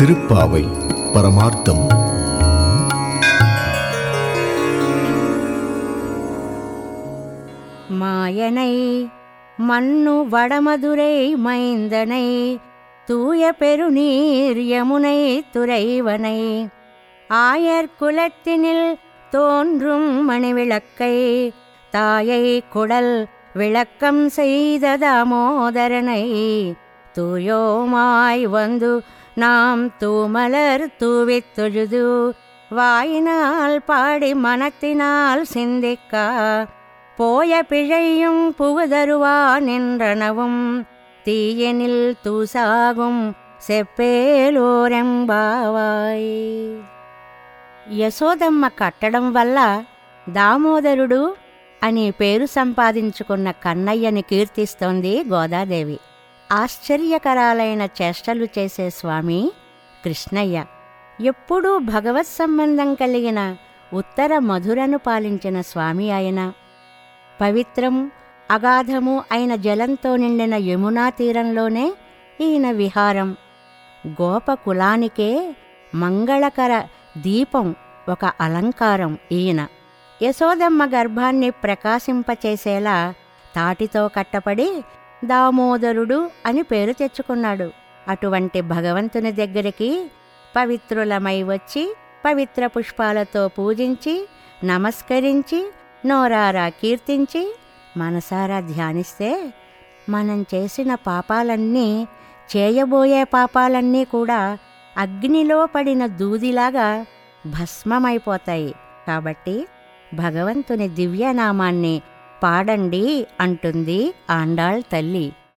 திருப்பாவை 0.00 0.62
பரமார்த்தம். 1.14 1.82
மாயனை 8.00 8.72
மண்ணு 9.56 10.14
வடமதுரை 10.30 11.36
மைந்தனை 11.46 12.58
தூய 13.06 13.52
பெருநீர் 13.52 14.60
யமுனை 14.72 15.18
துறைவனை. 15.52 16.68
ஆயர் 17.30 17.92
குலத்தினில் 18.00 18.98
தோன்றும் 19.30 20.30
மணிவிளக்கை 20.30 21.16
தாயை 21.90 22.62
குடல் 22.72 23.28
விளக்கம் 23.52 24.28
செய்த 24.28 24.96
தாமோதரனை 24.96 26.24
தூயோமாய் 27.18 28.44
வந்து 28.44 29.02
நாம் 29.39 29.91
தூமலர் 29.99 30.97
தூவித் 30.97 31.55
தொழுது 31.55 32.33
வாயினால் 32.71 33.81
பாடி 33.85 34.33
மனத்தினால் 34.39 35.45
சிந்திக்கா 35.53 36.65
போய 37.17 37.63
பிழையும் 37.69 38.53
புகுதருவா 38.59 39.59
நின்றனவும் 39.59 40.85
தீயனில் 41.25 42.15
தூசாகும் 42.25 43.33
సెప్పేలోరెంబావాయ్ 43.67 46.23
యశోదమ్మ 47.99 48.67
కట్టడం 48.79 49.33
వల్ల 49.33 49.85
దామోదరుడు 50.27 51.35
అని 51.81 52.11
పేరు 52.11 52.45
సంపాదించుకున్న 52.53 53.51
కన్నయ్యని 53.63 54.21
కీర్తిస్తోంది 54.21 55.25
గోదాదేవి 55.29 55.97
ఆశ్చర్యకరాలైన 56.52 57.82
చేష్టలు 57.82 58.44
చేసే 58.44 58.90
స్వామి 58.90 59.52
కృష్ణయ్య. 60.04 60.64
ఎప్పుడూ 61.20 61.78
భగవత్ 61.78 62.26
సంబంధం 62.26 62.94
కలిగిన 62.94 63.56
ఉత్తర 63.92 64.38
మధురను 64.38 64.98
పాలించిన 64.98 65.60
స్వామి 65.60 66.12
ఆయన. 66.12 66.52
పవిత్రం 67.40 68.10
అగాధము 68.50 69.24
అయిన 69.32 69.54
జలంతో 69.54 70.16
నిండిన 70.16 70.54
యమునా 70.54 71.10
తీరంలోనే 71.10 71.94
ఈయన 72.40 72.70
విహారం. 72.70 73.36
గోపకులానికే 74.06 75.56
మంగళకర 75.94 76.82
దీపం 77.16 77.74
ఒక 78.08 78.24
అలంకారం 78.40 79.18
ఈయన. 79.32 79.66
యశోదమ్మ 80.22 80.84
గర్భాన్ని 80.84 81.50
ప్రకాశింపచేసేలా 81.50 83.14
తాటితో 83.56 84.08
కట్టపడి 84.08 84.82
దామోదరుడు 85.24 86.30
అని 86.46 86.62
పేరు 86.62 86.92
తెచ్చుకున్నాడు. 86.92 87.70
అటువంటి 88.08 88.60
భగవంతుని 88.60 89.32
దగ్గరికి 89.32 90.10
పవిత్రులమై 90.56 91.42
వచ్చి 91.42 91.96
పవిత్ర 92.24 92.66
పుష్పాలతో 92.66 93.48
పూజించి 93.48 94.28
నమస్కరించి 94.64 95.72
నోరారా 96.06 96.68
కీర్తించి 96.68 97.56
మనసారా 97.96 98.60
ధ్యానిస్తే 98.60 99.52
మనం 100.08 100.46
చేసిన 100.54 100.94
పాపాలన్నీ 100.94 102.08
చేయబోయే 102.56 103.24
పాపాలన్నీ 103.24 104.04
కూడా 104.04 104.58
అగ్నిలో 104.98 105.66
పడిన 105.66 106.06
దూదిలాగా 106.06 107.06
భస్మమైపోతాయి. 107.46 108.74
కాబట్టి 109.08 109.68
భగవంతుని 110.14 110.88
దివ్యనామాన్ని 110.88 112.02
పాడండి 112.42 113.04
అంటుంది 113.40 114.00
ఆండాళ్ 114.30 114.82
తల్లి. 114.92 115.26